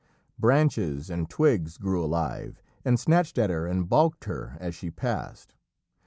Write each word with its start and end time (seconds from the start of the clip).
Branches 0.39 1.11
and 1.11 1.29
twigs 1.29 1.77
grew 1.77 2.03
alive 2.03 2.59
and 2.83 2.99
snatched 2.99 3.37
at 3.37 3.51
her 3.51 3.67
and 3.67 3.87
baulked 3.87 4.23
her 4.25 4.57
as 4.59 4.73
she 4.73 4.89
passed. 4.89 5.53